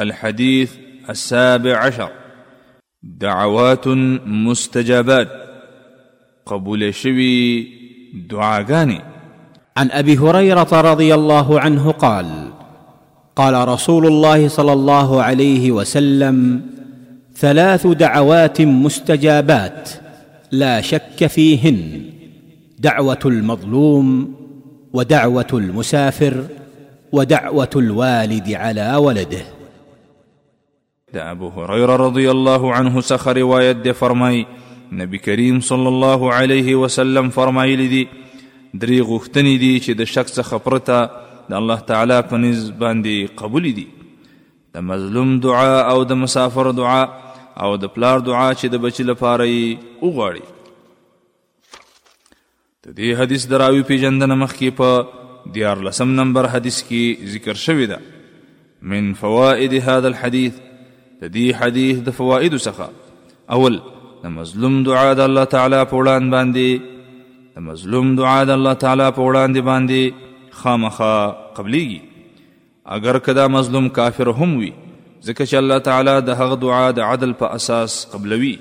[0.00, 0.72] الحديث
[1.10, 2.10] السابع عشر
[3.02, 3.88] دعوات
[4.26, 5.28] مستجابات
[6.46, 7.66] قبول شوي
[8.28, 9.00] دعاغاني
[9.76, 12.26] عن ابي هريره رضي الله عنه قال
[13.36, 16.60] قال رسول الله صلى الله عليه وسلم
[17.36, 19.90] ثلاث دعوات مستجابات
[20.52, 22.02] لا شك فيهن
[22.78, 24.34] دعوه المظلوم
[24.92, 26.44] ودعوه المسافر
[27.12, 29.57] ودعوه الوالد على ولده
[31.18, 34.40] د ابو هريره رضی الله عنه څخه روایت دی فرمای
[35.00, 40.60] نبی کریم صلی الله علیه وسلم فرمایلی دی درې غوښتنې دي چې د شک څخه
[40.66, 43.86] پرته د الله تعالی په نز باندې قبول دي
[44.76, 47.00] د مظلوم دعا او د مسافر دعا
[47.66, 50.54] او د پلار دعا چې د بچی لپاره یې وغواړي
[52.04, 58.00] د دې حدیث دراوی پیژندنه مخکې په دیارلسم نمبر حدیث کې ذکر شوی ده
[58.94, 60.64] من فوائد هذا الحديث
[61.22, 62.86] د دې حدیث د فواید څخه
[63.54, 63.74] اول
[64.24, 66.68] د مظلوم دعا د الله تعالی په وړاندې باندې
[67.56, 70.02] د مظلوم دعا د الله تعالی په وړاندې باندې
[70.60, 71.16] خامخا
[71.56, 72.00] قبليږي
[72.98, 74.70] اگر کدا مظلوم کافر هم وي
[75.26, 78.52] ځکه چې الله تعالی د هغه دعا د عدل په اساس قبلوي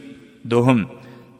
[0.55, 0.87] دوهم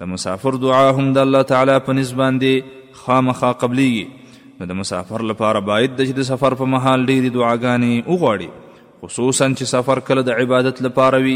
[0.04, 5.24] د مسافر دعا هم د الله تعالی په نسبت باندې خامخا قبليږي نو د مسافر
[5.34, 8.50] لپاره باید د سفر په محل ډېری دعاګانې وغواړي
[9.02, 11.36] خصوصا چې سفر کله د عبادت لپاره وي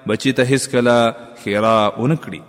[0.08, 0.94] بچی ته هیڅ کله
[1.44, 2.40] خیرا اونکړي